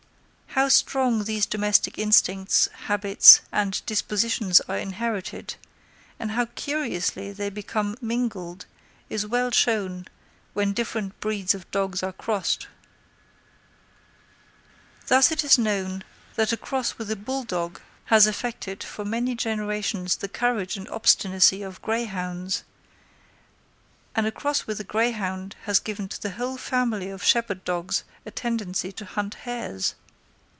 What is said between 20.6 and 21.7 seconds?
and obstinacy